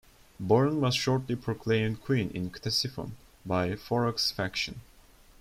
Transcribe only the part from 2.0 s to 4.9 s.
queen in Ctesiphon by Farrukh's faction.